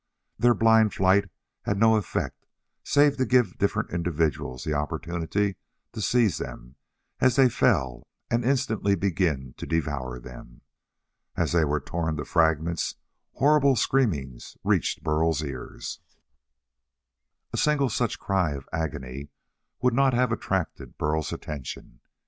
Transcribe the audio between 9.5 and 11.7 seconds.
to devour them. As they